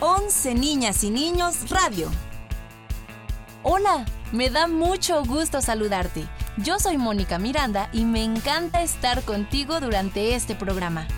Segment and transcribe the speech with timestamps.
[0.00, 2.08] 11 Niñas y Niños Radio.
[3.64, 6.24] Hola, me da mucho gusto saludarte.
[6.56, 11.08] Yo soy Mónica Miranda y me encanta estar contigo durante este programa.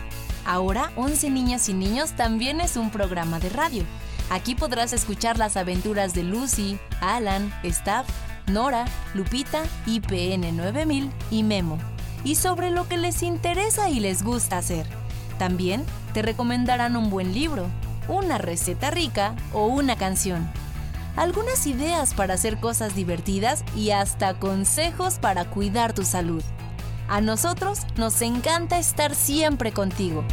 [0.47, 3.85] Ahora, 11 Niñas y Niños también es un programa de radio.
[4.31, 8.08] Aquí podrás escuchar las aventuras de Lucy, Alan, Staff,
[8.47, 11.76] Nora, Lupita, IPN 9000 y Memo.
[12.24, 14.87] Y sobre lo que les interesa y les gusta hacer.
[15.38, 15.85] También
[16.15, 17.66] te recomendarán un buen libro,
[18.10, 20.50] una receta rica o una canción.
[21.16, 26.42] Algunas ideas para hacer cosas divertidas y hasta consejos para cuidar tu salud.
[27.09, 30.24] A nosotros nos encanta estar siempre contigo.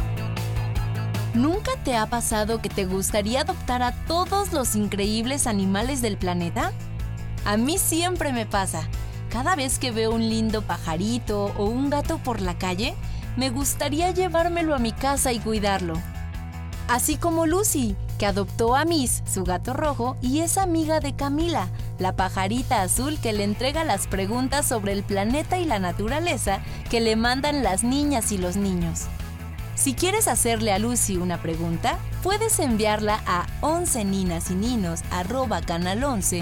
[1.34, 6.72] ¿Nunca te ha pasado que te gustaría adoptar a todos los increíbles animales del planeta?
[7.44, 8.88] A mí siempre me pasa.
[9.30, 12.94] Cada vez que veo un lindo pajarito o un gato por la calle,
[13.36, 15.94] me gustaría llevármelo a mi casa y cuidarlo.
[16.88, 21.68] Así como Lucy, que adoptó a Miss, su gato rojo, y es amiga de Camila,
[21.98, 27.00] la pajarita azul que le entrega las preguntas sobre el planeta y la naturaleza que
[27.00, 29.02] le mandan las niñas y los niños.
[29.74, 35.00] Si quieres hacerle a Lucy una pregunta, puedes enviarla a 11 ninas y ninos
[35.66, 36.40] canal 11.ipn.mx.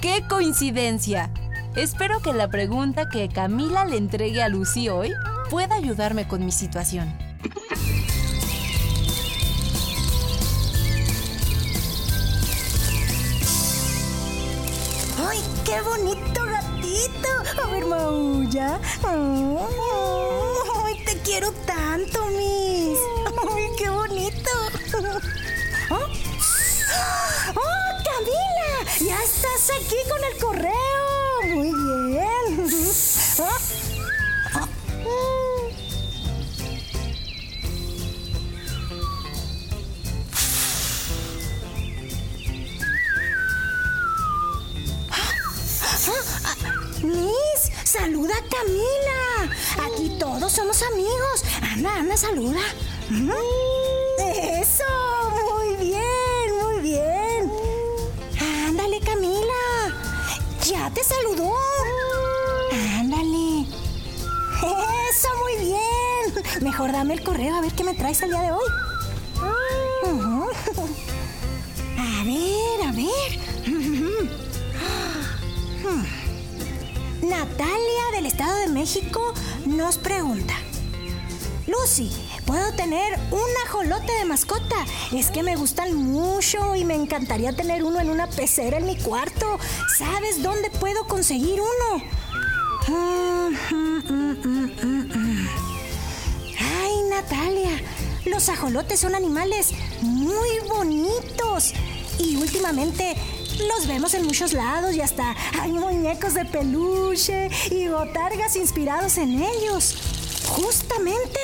[0.00, 1.30] ¡Qué coincidencia!
[1.76, 5.12] Espero que la pregunta que Camila le entregue a Lucy hoy
[5.50, 7.16] pueda ayudarme con mi situación.
[15.20, 16.37] ¡Ay, qué bonito
[17.62, 18.80] A ver, maulla.
[20.84, 22.98] ¡Ay, te quiero tanto, Miss!
[23.54, 24.50] ¡Ay, qué bonito!
[25.90, 26.08] ¡Oh,
[28.04, 28.72] Camila!
[29.00, 31.42] ¡Ya estás aquí con el correo!
[31.54, 31.72] ¡Muy
[32.10, 32.66] bien!
[33.38, 33.58] ¿Ah?
[47.98, 49.20] Saluda a Camila.
[49.86, 51.44] Aquí todos somos amigos.
[51.72, 52.60] Anda, anda, saluda.
[54.18, 54.84] Eso,
[55.50, 57.52] muy bien, muy bien.
[58.68, 59.94] Ándale, Camila.
[60.64, 61.52] Ya te saludó.
[62.98, 63.66] Ándale.
[65.10, 66.44] Eso, muy bien.
[66.62, 68.68] Mejor dame el correo a ver qué me traes el día de hoy.
[71.98, 73.38] A ver, a ver.
[77.28, 79.34] Natalia del Estado de México
[79.66, 80.54] nos pregunta.
[81.66, 82.10] Lucy,
[82.46, 84.76] ¿puedo tener un ajolote de mascota?
[85.12, 88.96] Es que me gustan mucho y me encantaría tener uno en una pecera en mi
[88.96, 89.58] cuarto.
[89.98, 92.02] ¿Sabes dónde puedo conseguir uno?
[96.58, 97.82] Ay, Natalia,
[98.24, 101.74] los ajolotes son animales muy bonitos
[102.18, 103.16] y últimamente
[103.66, 109.42] los vemos en muchos lados y hasta hay muñecos de peluche y botargas inspirados en
[109.42, 109.96] ellos.
[110.48, 111.40] Justamente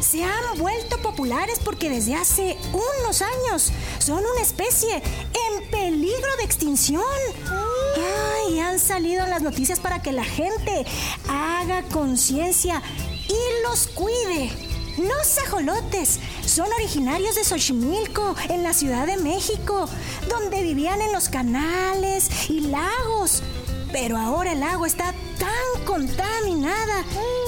[0.00, 6.44] se han vuelto populares porque desde hace unos años son una especie en peligro de
[6.44, 7.02] extinción.
[8.46, 10.86] Ay, han salido las noticias para que la gente
[11.28, 12.82] haga conciencia
[13.28, 14.50] y los cuide.
[14.98, 16.18] Los ajolotes
[16.58, 19.88] son originarios de Xochimilco, en la Ciudad de México,
[20.28, 23.44] donde vivían en los canales y lagos.
[23.92, 27.04] Pero ahora el agua está tan contaminada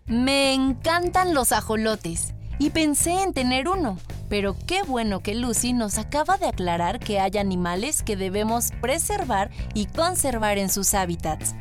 [0.09, 3.99] Me encantan los ajolotes y pensé en tener uno,
[4.29, 9.51] pero qué bueno que Lucy nos acaba de aclarar que hay animales que debemos preservar
[9.75, 11.57] y conservar en sus hábitats.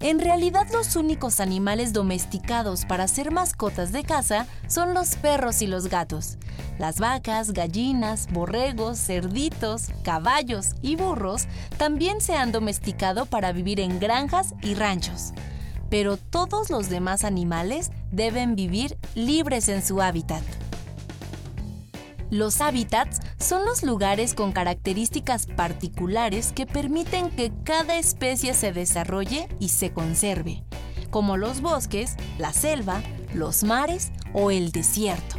[0.00, 5.66] En realidad los únicos animales domesticados para ser mascotas de casa son los perros y
[5.66, 6.38] los gatos.
[6.78, 11.44] Las vacas, gallinas, borregos, cerditos, caballos y burros
[11.76, 15.34] también se han domesticado para vivir en granjas y ranchos
[15.92, 20.42] pero todos los demás animales deben vivir libres en su hábitat.
[22.30, 29.48] Los hábitats son los lugares con características particulares que permiten que cada especie se desarrolle
[29.60, 30.64] y se conserve,
[31.10, 33.02] como los bosques, la selva,
[33.34, 35.36] los mares o el desierto.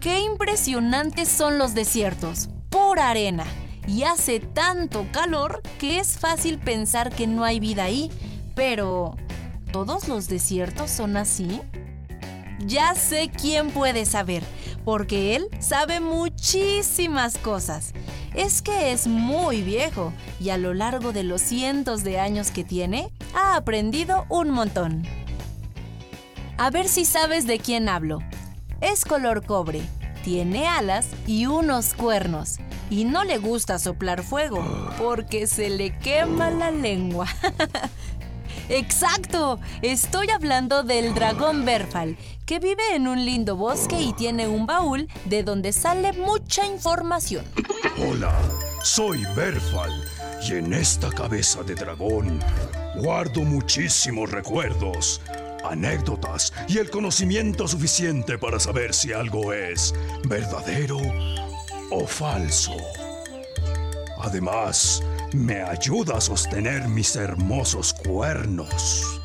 [0.00, 2.48] ¡Qué impresionantes son los desiertos!
[2.68, 3.46] ¡Por arena!
[3.86, 8.10] Y hace tanto calor que es fácil pensar que no hay vida ahí
[8.54, 9.16] pero,
[9.72, 11.60] ¿todos los desiertos son así?
[12.66, 14.42] Ya sé quién puede saber,
[14.84, 17.92] porque él sabe muchísimas cosas.
[18.34, 22.64] Es que es muy viejo y a lo largo de los cientos de años que
[22.64, 25.04] tiene, ha aprendido un montón.
[26.56, 28.20] A ver si sabes de quién hablo.
[28.80, 29.82] Es color cobre,
[30.22, 32.58] tiene alas y unos cuernos.
[32.90, 34.64] Y no le gusta soplar fuego,
[34.98, 37.26] porque se le quema la lengua.
[38.68, 42.16] Exacto, estoy hablando del dragón Berfal,
[42.46, 47.44] que vive en un lindo bosque y tiene un baúl de donde sale mucha información.
[47.98, 48.34] Hola,
[48.82, 49.92] soy Berfal
[50.48, 52.40] y en esta cabeza de dragón
[52.96, 55.20] guardo muchísimos recuerdos,
[55.62, 59.94] anécdotas y el conocimiento suficiente para saber si algo es
[60.26, 60.98] verdadero
[61.90, 62.76] o falso.
[64.18, 65.02] Además,
[65.34, 69.20] me ayuda a sostener mis hermosos cuernos.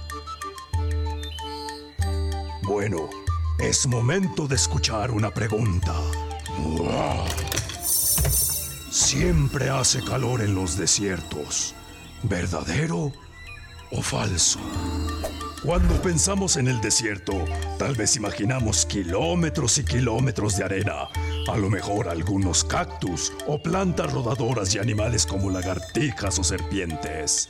[2.63, 3.09] Bueno,
[3.59, 5.93] es momento de escuchar una pregunta.
[8.89, 11.75] Siempre hace calor en los desiertos.
[12.23, 13.11] ¿Verdadero
[13.91, 14.59] o falso?
[15.63, 17.33] Cuando pensamos en el desierto,
[17.77, 21.09] tal vez imaginamos kilómetros y kilómetros de arena,
[21.51, 27.49] a lo mejor algunos cactus o plantas rodadoras y animales como lagartijas o serpientes.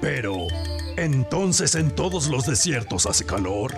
[0.00, 0.48] Pero,
[0.96, 3.76] ¿entonces en todos los desiertos hace calor?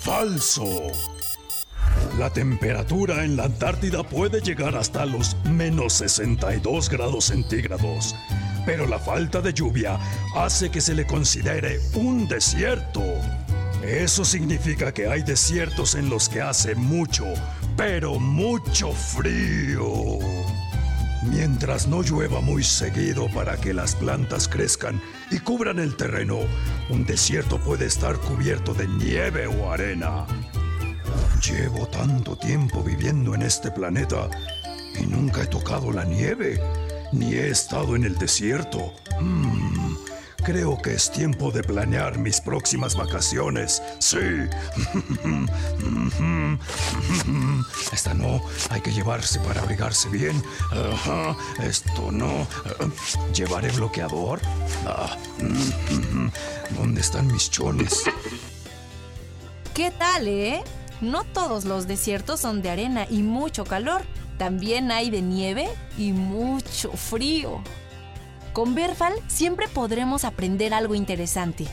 [0.00, 0.86] Falso.
[2.22, 8.14] La temperatura en la Antártida puede llegar hasta los menos 62 grados centígrados,
[8.64, 9.98] pero la falta de lluvia
[10.36, 13.02] hace que se le considere un desierto.
[13.82, 17.24] Eso significa que hay desiertos en los que hace mucho,
[17.76, 20.20] pero mucho frío.
[21.24, 26.38] Mientras no llueva muy seguido para que las plantas crezcan y cubran el terreno,
[26.88, 30.24] un desierto puede estar cubierto de nieve o arena.
[31.42, 34.30] Llevo tanto tiempo viviendo en este planeta
[34.96, 36.62] y nunca he tocado la nieve,
[37.10, 38.94] ni he estado en el desierto.
[39.20, 39.96] Mm,
[40.44, 43.82] creo que es tiempo de planear mis próximas vacaciones.
[43.98, 44.18] Sí.
[47.92, 50.40] Esta no, hay que llevarse para abrigarse bien.
[51.60, 52.46] Esto no.
[53.34, 54.40] ¿Llevaré bloqueador?
[54.86, 55.16] Ah,
[56.78, 58.04] ¿Dónde están mis chones?
[59.74, 60.62] ¿Qué tal, eh?
[61.02, 64.02] No todos los desiertos son de arena y mucho calor.
[64.38, 65.68] También hay de nieve
[65.98, 67.60] y mucho frío.
[68.52, 71.66] Con Berfal siempre podremos aprender algo interesante.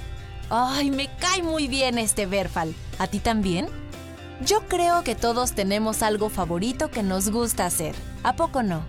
[0.49, 2.73] ¡Ay, me cae muy bien este Berfal!
[2.97, 3.67] ¿A ti también?
[4.43, 7.93] Yo creo que todos tenemos algo favorito que nos gusta hacer.
[8.23, 8.83] ¿A poco no?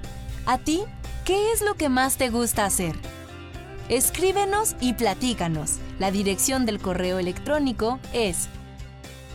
[0.46, 0.84] ¿A ti?
[1.26, 2.94] ¿Qué es lo que más te gusta hacer?
[3.90, 5.74] Escríbenos y platícanos.
[5.98, 8.48] La dirección del correo electrónico es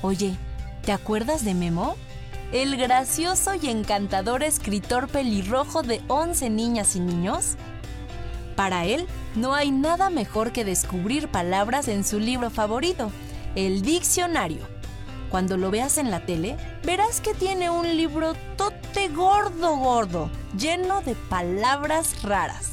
[0.00, 0.34] Oye,
[0.86, 1.96] ¿te acuerdas de Memo?
[2.50, 7.56] El gracioso y encantador escritor pelirrojo de 11 niñas y niños.
[8.56, 13.12] Para él, no hay nada mejor que descubrir palabras en su libro favorito,
[13.54, 14.79] el diccionario.
[15.30, 21.00] Cuando lo veas en la tele, verás que tiene un libro tote gordo gordo, lleno
[21.02, 22.69] de palabras raras.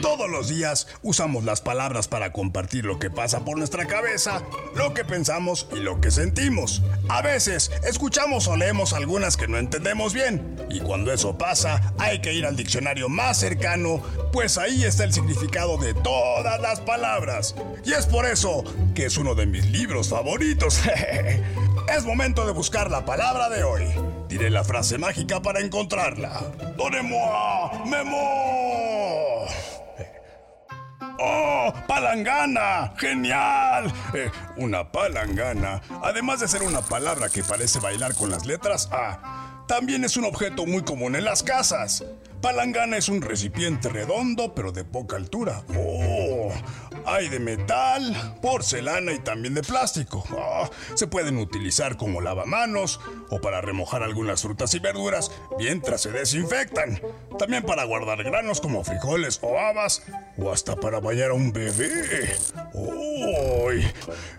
[0.00, 4.42] Todos los días usamos las palabras para compartir lo que pasa por nuestra cabeza,
[4.74, 6.82] lo que pensamos y lo que sentimos.
[7.08, 12.20] A veces escuchamos o leemos algunas que no entendemos bien y cuando eso pasa hay
[12.20, 14.02] que ir al diccionario más cercano,
[14.32, 17.54] pues ahí está el significado de todas las palabras.
[17.84, 18.64] Y es por eso
[18.94, 20.80] que es uno de mis libros favoritos.
[21.96, 23.84] es momento de buscar la palabra de hoy.
[24.28, 26.40] Diré la frase mágica para encontrarla.
[26.76, 27.86] ¡Donnez-moi!
[27.86, 29.29] ¡Memo!
[31.22, 31.72] ¡Oh!
[31.86, 32.94] ¡Palangana!
[32.96, 33.92] ¡Genial!
[34.14, 39.64] Eh, una palangana, además de ser una palabra que parece bailar con las letras A,
[39.68, 42.04] también es un objeto muy común en las casas.
[42.40, 45.62] Palangana es un recipiente redondo pero de poca altura.
[45.76, 46.50] ¡Oh!
[47.04, 50.24] Hay de metal, porcelana y también de plástico.
[50.32, 56.12] Oh, se pueden utilizar como lavamanos o para remojar algunas frutas y verduras mientras se
[56.12, 57.00] desinfectan.
[57.38, 60.02] También para guardar granos como frijoles o habas
[60.38, 62.36] o hasta para bañar a un bebé.
[62.72, 63.86] ¡Uy!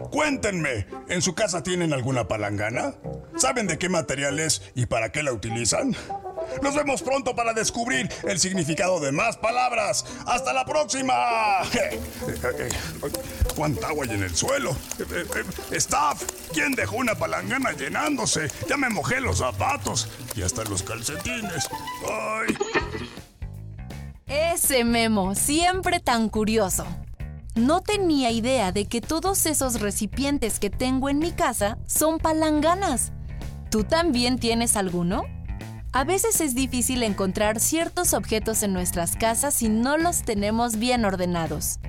[0.09, 2.95] Cuéntenme, ¿en su casa tienen alguna palangana?
[3.37, 5.95] ¿Saben de qué material es y para qué la utilizan?
[6.61, 10.05] Nos vemos pronto para descubrir el significado de más palabras.
[10.25, 11.13] ¡Hasta la próxima!
[13.55, 14.75] ¿Cuánta agua hay en el suelo?
[15.71, 18.47] Staff, ¿quién dejó una palangana llenándose?
[18.67, 21.69] Ya me mojé los zapatos y hasta los calcetines.
[22.09, 22.57] ¡Ay!
[24.27, 26.85] Ese Memo, siempre tan curioso.
[27.55, 33.11] No tenía idea de que todos esos recipientes que tengo en mi casa son palanganas.
[33.69, 35.23] ¿Tú también tienes alguno?
[35.93, 41.03] A veces es difícil encontrar ciertos objetos en nuestras casas si no los tenemos bien
[41.03, 41.79] ordenados.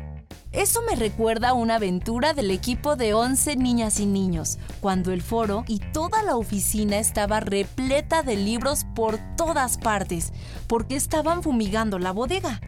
[0.50, 5.22] Eso me recuerda a una aventura del equipo de 11 niñas y niños, cuando el
[5.22, 10.32] foro y toda la oficina estaba repleta de libros por todas partes,
[10.66, 12.60] porque estaban fumigando la bodega.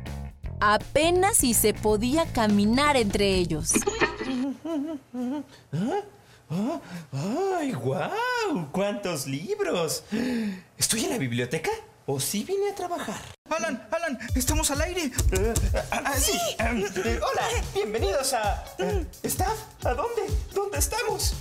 [0.61, 3.73] Apenas si se podía caminar entre ellos.
[7.13, 8.69] ¡Ay, guau!
[8.71, 10.05] ¡Cuántos libros!
[10.79, 11.71] ¿Estoy en la biblioteca?
[12.07, 13.21] ¿O sí vine a trabajar?
[13.51, 15.11] Alan, Alan, estamos al aire.
[15.91, 16.39] Ah, ah, sí.
[16.61, 18.65] Eh, hola, bienvenidos a.
[18.79, 19.59] eh, ¿Staff?
[19.85, 20.23] ¿A dónde?
[20.53, 21.35] ¿Dónde estamos?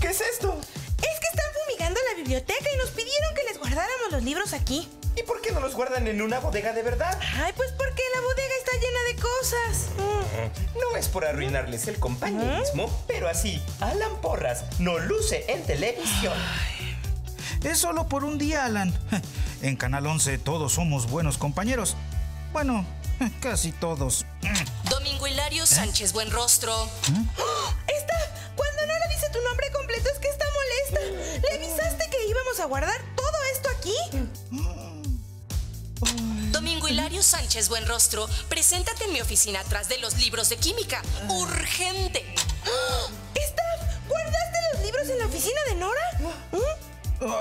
[0.00, 0.58] ¿Qué es esto?
[0.60, 4.88] Es que están fumigando la biblioteca y nos pidieron que les guardáramos los libros aquí.
[5.16, 7.18] ¿Y por qué no los guardan en una bodega de verdad?
[7.36, 9.88] Ay, pues porque la bodega está llena de cosas.
[10.74, 16.34] No es por arruinarles el compañerismo, pero así, Alan Porras no luce en televisión.
[17.64, 18.96] Es solo por un día, Alan.
[19.62, 21.96] En Canal 11 todos somos buenos compañeros.
[22.52, 22.84] Bueno,
[23.40, 24.26] casi todos.
[24.90, 26.88] Domingo Hilario Sánchez Buenrostro.
[27.88, 28.14] Esta,
[28.54, 31.48] cuando no le dice tu nombre completo es que está molesta.
[31.48, 33.94] ¿Le avisaste que íbamos a guardar todo esto aquí?
[36.86, 41.02] Domingo Hilario Sánchez Buenrostro, preséntate en mi oficina atrás de los libros de química.
[41.28, 42.24] ¡Urgente!
[43.34, 43.62] Esta,
[44.08, 46.00] ¿guardaste los libros en la oficina de Nora?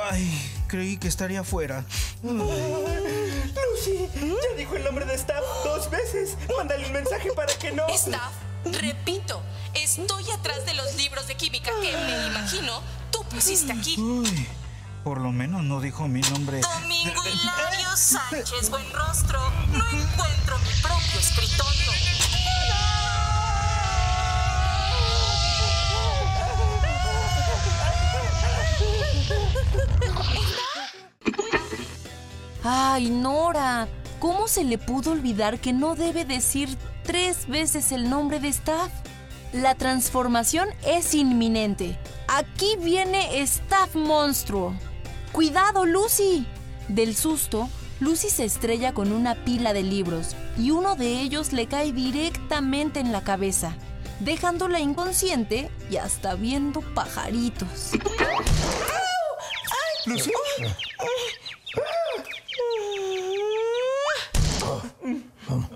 [0.10, 1.86] Ay, creí que estaría fuera.
[2.24, 6.38] Lucy, ya dijo el nombre de Staff dos veces.
[6.58, 7.88] Mándale un mensaje para que no.
[7.90, 8.34] Staff,
[8.64, 9.44] repito,
[9.76, 13.96] estoy atrás de los libros de química que me imagino tú pusiste aquí.
[14.00, 14.48] Uy,
[15.04, 16.62] por lo menos no dijo mi nombre.
[16.62, 21.92] Domingo Hilario Sánchez Buenrostro, no encuentro mi propio escritorio.
[32.64, 33.88] Ay, Nora,
[34.20, 38.92] ¿cómo se le pudo olvidar que no debe decir tres veces el nombre de Staff?
[39.52, 41.98] La transformación es inminente.
[42.28, 44.76] Aquí viene Staff Monstruo.
[45.32, 46.46] ¡Cuidado, Lucy!
[46.88, 47.68] Del susto,
[48.02, 53.00] Lucy se estrella con una pila de libros y uno de ellos le cae directamente
[53.00, 53.74] en la cabeza,
[54.20, 57.92] dejándola inconsciente y hasta viendo pajaritos.
[60.06, 60.32] Lucy.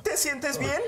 [0.04, 0.82] ¿Te sientes bien?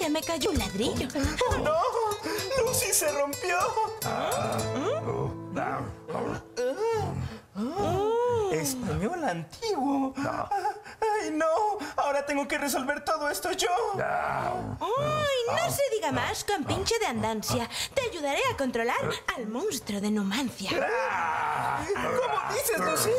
[0.00, 1.08] Ya me cayó un ladrillo.
[1.50, 1.74] ¡Oh, no!
[2.64, 3.58] ¡Lucy se rompió!
[8.52, 10.14] Español antiguo.
[11.20, 11.78] ¡Ay, no!
[11.96, 13.68] Ahora tengo que resolver todo esto yo.
[13.96, 17.68] ¡Ay, no se diga más, con pinche de andancia!
[17.94, 18.96] Te ayudaré a controlar
[19.36, 20.70] al monstruo de Numancia.
[20.70, 23.10] ¿Cómo dices, Lucy?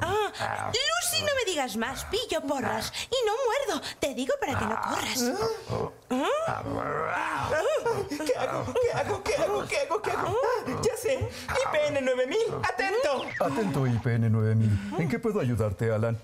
[0.00, 2.92] Ah, Lucy, no me digas más, pillo porras.
[3.10, 5.24] Y no muerdo, te digo para que no corras.
[8.26, 8.74] ¿Qué hago?
[8.74, 9.22] ¿Qué hago?
[9.22, 9.66] ¿Qué hago?
[9.66, 10.02] ¿Qué hago?
[10.02, 10.28] ¿Qué hago?
[10.28, 11.14] Ah, ya sé.
[11.14, 13.24] IPN 9000, atento.
[13.44, 14.70] Atento IPN 9000.
[14.98, 16.18] ¿En qué puedo ayudarte, Alan?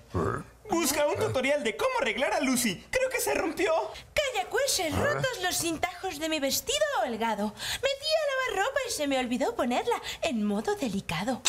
[0.70, 2.84] Busca un tutorial de cómo arreglar a Lucy.
[2.90, 3.72] Creo que se rompió.
[4.14, 7.46] Calla, cueses, rotos los cintajos de mi vestido holgado.
[7.46, 11.40] Metí a lavar ropa y se me olvidó ponerla en modo delicado.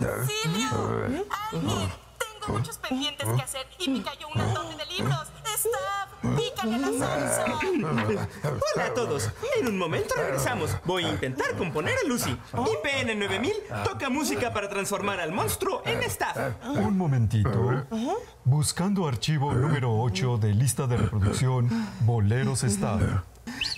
[0.00, 1.26] ¡Auxilio!
[1.50, 1.92] ¡Alguien!
[2.18, 5.28] Tengo muchos pendientes que hacer y me cayó un montón de libros.
[5.44, 5.91] ¡Staff!
[6.22, 7.42] ¡Pícale al ascenso!
[8.74, 9.28] Hola a todos.
[9.58, 10.70] En un momento regresamos.
[10.84, 12.30] Voy a intentar componer a Lucy.
[12.52, 13.52] IPN 9000
[13.84, 16.36] toca música para transformar al monstruo en staff.
[16.64, 17.84] Un momentito.
[18.44, 21.68] Buscando archivo número 8 de lista de reproducción
[22.00, 23.24] Boleros Star.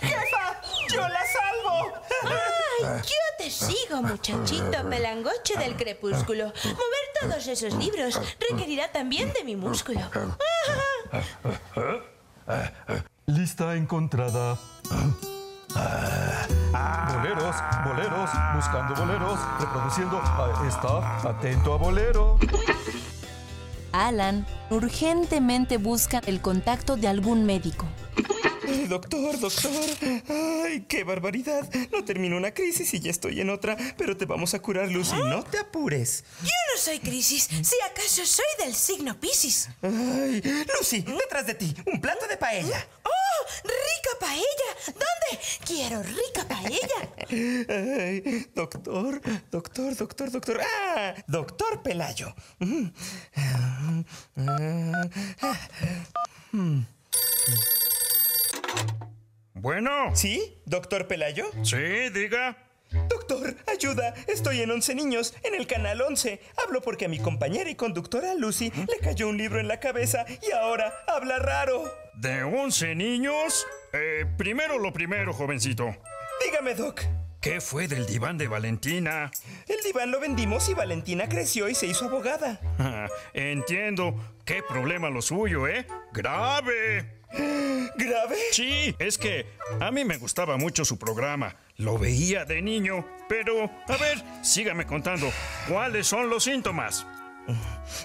[0.01, 0.61] ¡Jefa!
[0.93, 1.93] ¡Yo la salvo!
[2.25, 6.47] ¡Ay, yo te sigo, muchachito pelangoche del crepúsculo!
[6.65, 8.21] Mover todos esos libros
[8.51, 10.01] requerirá también de mi músculo.
[13.27, 14.59] Lista encontrada.
[17.15, 20.21] Boleros, boleros, buscando boleros, reproduciendo.
[20.69, 22.39] Está atento a bolero.
[23.93, 27.87] Alan urgentemente busca el contacto de algún médico.
[28.89, 29.73] Doctor, doctor.
[30.29, 31.69] Ay, qué barbaridad.
[31.91, 35.17] No termino una crisis y ya estoy en otra, pero te vamos a curar, Lucy.
[35.17, 36.25] No te apures.
[36.43, 39.69] Yo no soy crisis, si acaso soy del signo Piscis.
[39.83, 40.43] Ay,
[40.79, 42.87] Lucy, detrás de ti, un plato de paella.
[43.05, 43.47] ¡Oh!
[43.63, 44.45] ¡Rica paella!
[44.87, 45.39] ¿Dónde?
[45.67, 47.09] Quiero rica paella.
[47.31, 50.61] Ay, doctor, doctor, doctor, doctor.
[50.63, 51.15] ¡Ah!
[51.27, 52.35] Doctor Pelayo.
[52.59, 52.91] Mm.
[59.55, 61.47] Bueno, ¿Sí, doctor Pelayo?
[61.63, 61.77] sí,
[62.13, 62.59] diga.
[63.09, 64.15] Doctor, ayuda.
[64.29, 66.41] Estoy en 11 niños, en el canal 11.
[66.63, 70.25] Hablo porque a mi compañera y conductora Lucy le cayó un libro en la cabeza
[70.43, 71.85] y ahora habla raro.
[72.15, 73.67] ¿De 11 niños?
[73.93, 75.97] Eh, primero lo primero, jovencito.
[76.45, 77.03] Dígame, Doc.
[77.41, 79.31] ¿Qué fue del diván de Valentina?
[79.69, 82.61] El diván lo vendimos y Valentina creció y se hizo abogada.
[83.35, 84.15] Entiendo.
[84.45, 85.87] ¿Qué problema lo suyo, eh?
[86.13, 87.24] ¡Grave!
[87.97, 88.37] ¿Grave?
[88.53, 89.47] Sí, es que
[89.81, 91.57] a mí me gustaba mucho su programa.
[91.77, 93.07] Lo veía de niño.
[93.29, 95.31] Pero, a ver, sígame contando.
[95.69, 97.07] ¿Cuáles son los síntomas?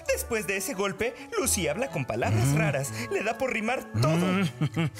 [0.06, 2.92] Después de ese golpe, Lucy habla con palabras raras.
[3.10, 4.48] Le da por rimar todo.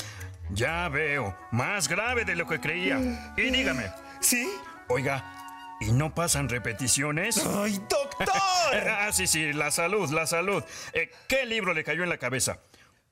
[0.52, 1.36] Ya veo.
[1.52, 2.98] Más grave de lo que creía.
[3.36, 3.84] Y dígame.
[4.20, 4.50] ¿Sí?
[4.88, 7.44] Oiga, ¿y no pasan repeticiones?
[7.46, 8.28] ¡Ay, doctor!
[8.72, 10.62] Ah, sí, sí, la salud, la salud.
[10.92, 12.58] Eh, ¿Qué libro le cayó en la cabeza?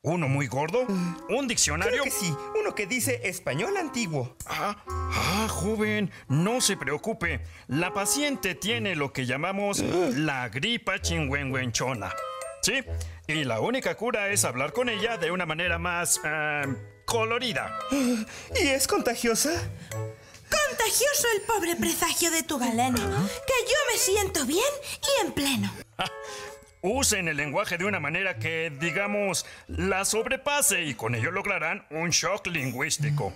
[0.01, 0.85] ¿Uno muy gordo?
[1.27, 1.91] ¿Un diccionario?
[1.91, 2.33] Creo que sí.
[2.57, 4.33] Uno que dice español antiguo.
[4.45, 7.41] Ah, ah, joven, no se preocupe.
[7.67, 9.79] La paciente tiene lo que llamamos
[10.15, 12.13] la gripa chingüengüenchona.
[12.61, 12.81] ¿Sí?
[13.27, 16.63] Y la única cura es hablar con ella de una manera más ah,
[17.03, 17.77] colorida.
[17.91, 19.51] ¿Y es contagiosa?
[19.89, 24.63] Contagioso el pobre presagio de tu galeno, que yo me siento bien
[25.03, 25.73] y en pleno.
[26.81, 32.09] Usen el lenguaje de una manera que, digamos, la sobrepase y con ello lograrán un
[32.09, 33.33] shock lingüístico.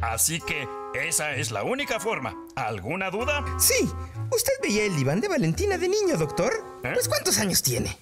[0.00, 2.36] Así que esa es la única forma.
[2.56, 3.44] ¿Alguna duda?
[3.58, 3.88] Sí.
[4.30, 6.52] ¿Usted veía el diván de Valentina de niño, doctor?
[6.84, 6.90] ¿Eh?
[6.94, 7.96] Pues ¿cuántos años tiene?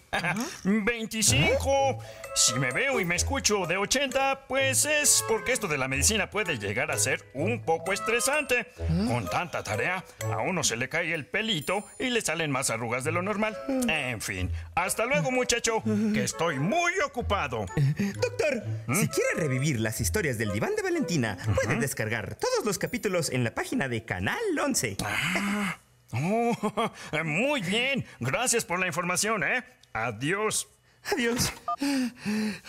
[0.64, 1.98] 25.
[2.35, 6.31] Si me veo y me escucho de 80, pues es porque esto de la medicina
[6.31, 8.72] puede llegar a ser un poco estresante.
[9.09, 13.05] Con tanta tarea, a uno se le cae el pelito y le salen más arrugas
[13.05, 13.57] de lo normal.
[13.88, 17.66] En fin, hasta luego muchacho, que estoy muy ocupado.
[18.20, 23.31] Doctor, si quiere revivir las historias del diván de Valentina, puede descargar todos los capítulos
[23.31, 24.97] en la página de Canal 11.
[26.12, 26.93] Oh,
[27.25, 29.62] muy bien, gracias por la información, ¿eh?
[29.93, 30.66] Adiós.
[31.12, 31.53] Adiós.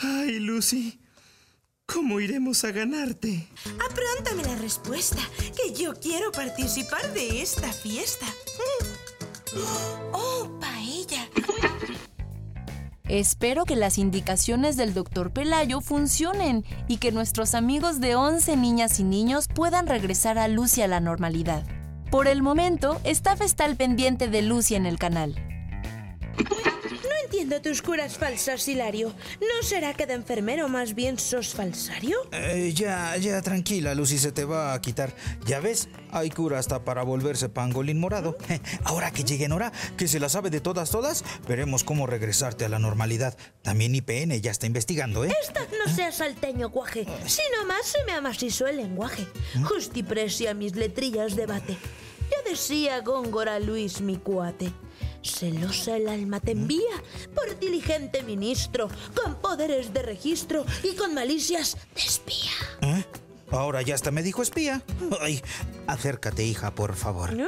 [0.03, 1.01] Ay, Lucy.
[1.87, 3.47] ¿Cómo iremos a ganarte?
[3.89, 5.21] Apróntame la respuesta,
[5.57, 8.27] que yo quiero participar de esta fiesta.
[8.27, 9.61] Mm.
[10.13, 10.60] ¡Oh!
[13.11, 19.01] Espero que las indicaciones del doctor Pelayo funcionen y que nuestros amigos de 11 niñas
[19.01, 21.65] y niños puedan regresar a Lucy a la normalidad.
[22.09, 25.35] Por el momento, Staff está al pendiente de Lucy en el canal.
[27.41, 29.15] No entiendo tus curas falsas, Hilario.
[29.39, 32.19] ¿No será que de enfermero más bien sos falsario?
[32.31, 35.11] Eh, ya, ya, tranquila, Lucy, se te va a quitar.
[35.47, 38.37] Ya ves, hay cura hasta para volverse pangolín morado.
[38.83, 42.69] Ahora que llegue Nora, que se la sabe de todas, todas, veremos cómo regresarte a
[42.69, 43.35] la normalidad.
[43.63, 45.33] También IPN ya está investigando, ¿eh?
[45.41, 49.25] Esta no sea salteño guaje, si nomás se me amasizó el lenguaje.
[49.63, 51.75] Justiprecia mis letrillas debate.
[52.29, 54.71] Ya decía Góngora Luis mi cuate.
[55.23, 57.03] Celosa el alma te envía
[57.35, 62.51] por diligente ministro, con poderes de registro y con malicias de espía.
[62.81, 63.05] ¿Eh?
[63.51, 64.81] Ahora ya hasta me dijo espía.
[65.19, 65.41] Ay,
[65.87, 67.33] acércate, hija, por favor.
[67.33, 67.47] ¿No?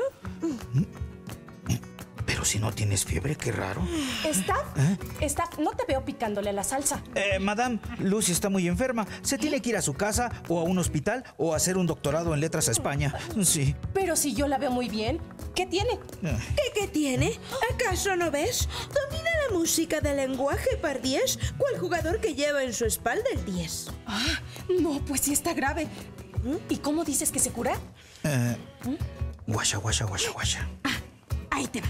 [2.25, 3.81] Pero si no tienes fiebre, qué raro.
[4.25, 4.77] ¿Staff?
[4.77, 4.97] ¿Eh?
[5.21, 7.03] Staff, no te veo picándole la salsa.
[7.15, 9.05] Eh, madame, Lucy está muy enferma.
[9.21, 12.33] Se tiene que ir a su casa o a un hospital o hacer un doctorado
[12.33, 13.13] en letras a España.
[13.43, 13.75] Sí.
[13.93, 15.19] Pero si yo la veo muy bien,
[15.55, 15.99] ¿qué tiene?
[16.21, 17.39] ¿Qué, qué tiene?
[17.73, 18.67] ¿Acaso no ves?
[18.87, 23.45] Domina la música del lenguaje par 10, cual jugador que lleva en su espalda el
[23.45, 23.91] 10.
[24.07, 24.41] Ah,
[24.79, 25.87] no, pues sí está grave.
[26.69, 27.77] ¿Y cómo dices que se cura?
[28.23, 28.55] Eh,
[29.47, 30.67] guasha, guasha, guasha, guasha.
[31.53, 31.87] Ahí te va.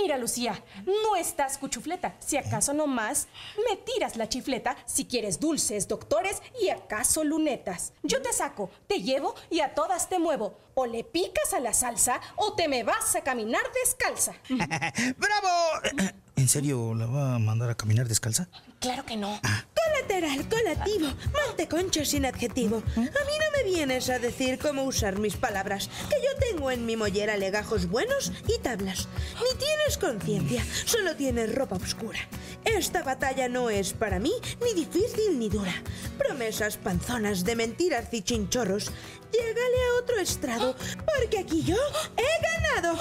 [0.00, 2.14] Mira, Lucía, no estás cuchufleta.
[2.20, 3.26] Si acaso nomás
[3.68, 7.92] me tiras la chifleta si quieres dulces, doctores y acaso lunetas.
[8.04, 10.56] Yo te saco, te llevo y a todas te muevo.
[10.74, 14.34] O le picas a la salsa o te me vas a caminar descalza.
[15.16, 16.12] ¡Bravo!
[16.38, 18.48] ¿En serio la va a mandar a caminar descalza?
[18.78, 19.40] Claro que no.
[19.74, 22.80] Colateral, colativo, manteconcho sin adjetivo.
[22.94, 26.86] A mí no me vienes a decir cómo usar mis palabras, que yo tengo en
[26.86, 29.08] mi mollera legajos buenos y tablas.
[29.34, 32.20] Ni tienes conciencia, solo tienes ropa oscura.
[32.64, 35.74] Esta batalla no es para mí ni difícil ni dura.
[36.18, 38.92] Promesas panzonas de mentiras y chinchorros.
[39.32, 41.76] Llégale a otro estrado, porque aquí yo
[42.16, 42.96] he ganado.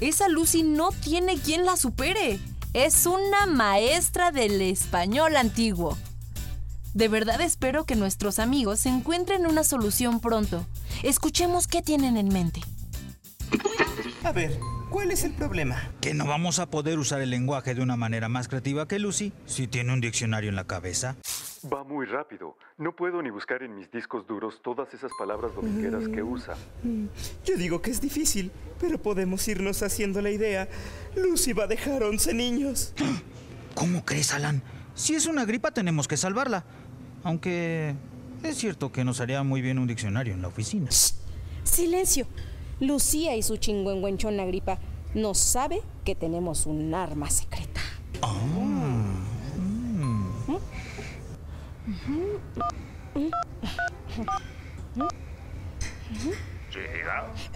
[0.00, 2.38] Esa Lucy no tiene quien la supere.
[2.72, 5.98] Es una maestra del español antiguo.
[6.94, 10.66] De verdad espero que nuestros amigos encuentren una solución pronto.
[11.02, 12.62] Escuchemos qué tienen en mente.
[14.24, 14.58] A ver,
[14.88, 15.90] ¿cuál es el problema?
[16.00, 19.32] Que no vamos a poder usar el lenguaje de una manera más creativa que Lucy
[19.44, 21.16] si tiene un diccionario en la cabeza.
[21.72, 22.56] Va muy rápido.
[22.78, 26.56] No puedo ni buscar en mis discos duros todas esas palabras domingueras que usa.
[27.44, 30.68] Yo digo que es difícil, pero podemos irnos haciendo la idea.
[31.16, 32.94] Lucy va a dejar 11 niños.
[33.74, 34.62] ¿Cómo crees, Alan?
[34.94, 36.64] Si es una gripa, tenemos que salvarla.
[37.24, 37.94] Aunque
[38.42, 40.90] es cierto que nos haría muy bien un diccionario en la oficina.
[41.64, 42.26] Silencio.
[42.80, 44.78] Lucía y su chingüengüenchona gripa
[45.14, 47.80] no sabe que tenemos un arma secreta.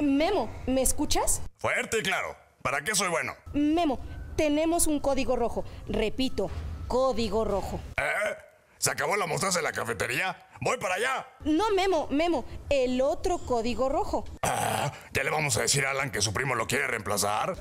[0.00, 1.42] Memo, ¿me escuchas?
[1.58, 2.36] Fuerte y claro.
[2.62, 3.34] ¿Para qué soy bueno?
[3.52, 4.00] Memo,
[4.36, 5.64] tenemos un código rojo.
[5.86, 6.50] Repito,
[6.88, 7.80] código rojo.
[7.96, 8.36] ¿Eh?
[8.78, 10.36] ¿Se acabó la mostaza en la cafetería?
[10.60, 11.26] ¡Voy para allá!
[11.44, 14.24] No, Memo, Memo, el otro código rojo.
[14.42, 17.56] Ah, ¿Ya le vamos a decir a Alan que su primo lo quiere reemplazar?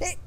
[0.00, 0.18] Eh,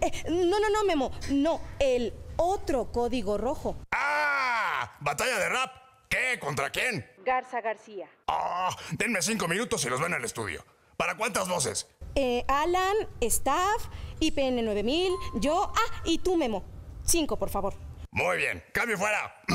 [0.00, 3.76] eh, no, no, no, Memo, no, el otro código rojo.
[3.92, 4.96] ¡Ah!
[5.00, 5.72] ¿Batalla de rap?
[6.08, 6.38] ¿Qué?
[6.38, 7.06] ¿Contra quién?
[7.24, 8.08] Garza García.
[8.28, 10.64] Ah, denme cinco minutos y los ven en el estudio.
[10.96, 11.88] ¿Para cuántas voces?
[12.14, 13.88] Eh, Alan, Staff,
[14.20, 16.64] IPN 9000, yo, ah, y tú, Memo.
[17.04, 17.74] Cinco, por favor.
[18.10, 19.42] Muy bien, cambio fuera.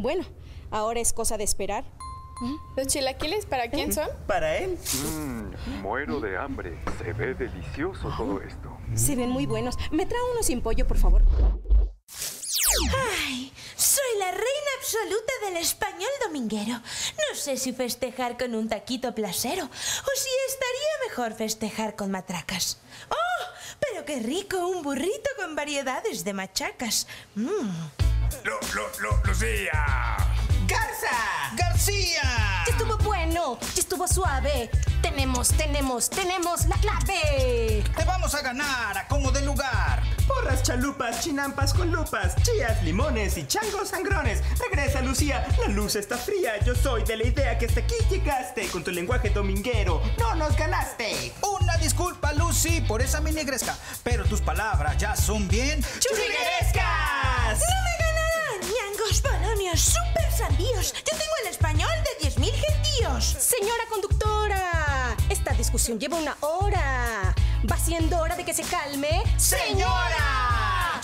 [0.00, 0.24] Bueno,
[0.70, 1.82] ahora es cosa de esperar.
[2.76, 4.08] ¿Los chilaquiles para quién son?
[4.28, 4.78] Para él.
[4.94, 6.78] Mmm, muero de hambre.
[6.98, 8.77] Se ve delicioso todo esto.
[8.94, 9.76] Se ven muy buenos.
[9.90, 11.24] Me trae uno sin pollo, por favor.
[13.26, 13.52] ¡Ay!
[13.76, 16.72] Soy la reina absoluta del español dominguero.
[16.72, 22.78] No sé si festejar con un taquito placero o si estaría mejor festejar con matracas.
[23.10, 23.44] ¡Oh!
[23.80, 27.06] Pero qué rico un burrito con variedades de machacas.
[27.34, 27.46] Mm.
[28.44, 30.16] Lu, Lu, Lu, Lucía.
[30.66, 31.56] ¡Garza!
[31.56, 32.47] ¡García!
[33.28, 34.70] Bueno, ya estuvo suave.
[35.02, 37.84] Tenemos, tenemos, tenemos la clave.
[37.94, 40.02] Te vamos a ganar a como de lugar.
[40.26, 44.42] Porras, chalupas, chinampas con lupas, chías, limones y changos sangrones.
[44.58, 45.46] Regresa, Lucía.
[45.60, 46.58] La luz está fría.
[46.64, 48.66] Yo soy de la idea que hasta aquí llegaste.
[48.68, 51.34] Con tu lenguaje dominguero, no nos ganaste.
[51.60, 53.76] Una disculpa, Lucy, por esa mini gresca.
[54.04, 55.84] Pero tus palabras ya son bien.
[55.98, 57.58] ¡Churriguerescas!
[57.60, 58.60] ¡No me ganarán!
[58.62, 60.94] ¡Ñangos, bolonios, super sandíos!
[60.94, 61.37] Yo tengo
[63.20, 67.34] Señora conductora, esta discusión lleva una hora.
[67.68, 69.08] Va siendo hora de que se calme.
[69.36, 71.00] ¡Señora!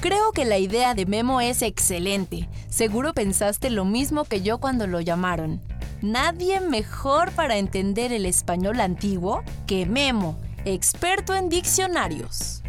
[0.00, 2.48] Creo que la idea de Memo es excelente.
[2.70, 5.60] Seguro pensaste lo mismo que yo cuando lo llamaron.
[6.00, 12.62] Nadie mejor para entender el español antiguo que Memo, experto en diccionarios.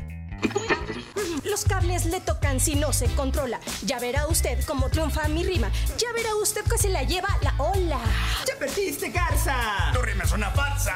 [1.49, 3.59] Los cables le tocan si no se controla.
[3.83, 5.71] Ya verá usted cómo triunfa mi rima.
[5.97, 7.99] Ya verá usted que se la lleva la ola.
[8.45, 9.91] ¡Ya perdiste, Garza!
[9.93, 10.95] ¡Tu rima es una farsa!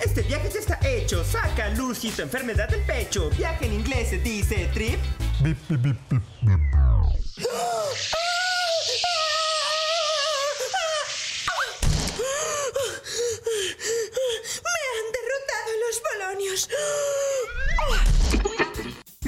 [0.00, 1.24] Este viaje ya está hecho.
[1.24, 3.30] Saca, Lucy, tu enfermedad del pecho.
[3.30, 5.00] Viaje en inglés se dice trip.
[5.40, 5.56] Me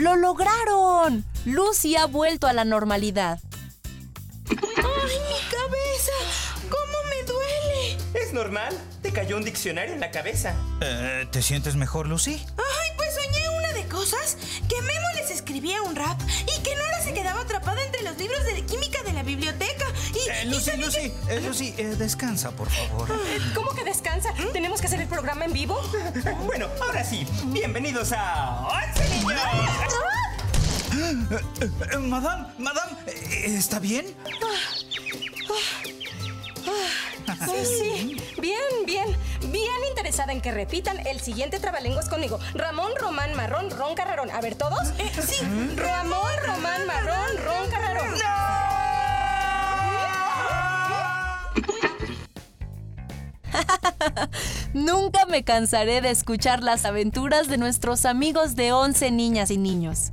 [0.09, 1.23] ¡Lo lograron!
[1.45, 3.41] Lucy ha vuelto a la normalidad.
[4.49, 6.17] ¡Ay, mi cabeza!
[6.63, 7.99] ¿Cómo me duele?
[8.15, 8.75] Es normal.
[9.03, 10.55] Te cayó un diccionario en la cabeza.
[10.81, 12.43] Eh, ¿Te sientes mejor, Lucy?
[12.57, 16.19] Ay, pues soñé una de cosas que Memo les escribía un rap
[16.57, 19.78] y que Nora se quedaba atrapada entre los libros de química de la biblioteca.
[20.41, 23.09] Eh, Lucy, Lucy, eh, Lucy, eh, descansa, por favor.
[23.55, 24.33] ¿Cómo que descansa?
[24.53, 25.81] ¿Tenemos que hacer el programa en vivo?
[26.47, 27.27] Bueno, ahora sí.
[27.47, 28.69] Bienvenidos a...
[28.69, 29.33] ¡Once niños!
[31.91, 32.93] Eh, madame, madame,
[33.45, 34.07] ¿está bien?
[37.45, 38.17] Sí, sí.
[38.41, 39.17] Bien, bien.
[39.51, 42.39] Bien interesada en que repitan el siguiente trabalenguas conmigo.
[42.55, 44.31] Ramón, Román, Marrón, Ron, Carrerón.
[44.31, 44.89] A ver, ¿todos?
[45.27, 45.45] sí.
[45.77, 48.18] Ramón, Román, Marrón, Ron, Carrerón.
[54.89, 60.13] Nunca me cansaré de escuchar las aventuras de nuestros amigos de 11 niñas y niños.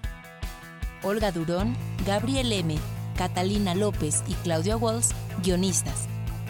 [1.04, 2.78] Olga Durón, Gabriel M.,
[3.18, 5.10] Catalina López y Claudia Walls,
[5.44, 6.08] guionistas.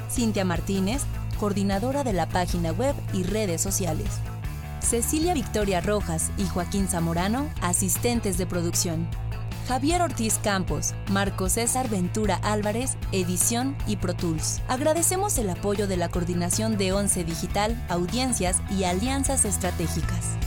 [0.10, 1.02] Cintia Martínez,
[1.40, 4.08] coordinadora de la página web y redes sociales.
[4.82, 9.08] Cecilia Victoria Rojas y Joaquín Zamorano, asistentes de producción.
[9.68, 14.62] Javier Ortiz Campos, Marco César Ventura Álvarez, edición y Pro Tools.
[14.68, 20.38] Agradecemos el apoyo de la coordinación de Once Digital, audiencias y alianzas estratégicas.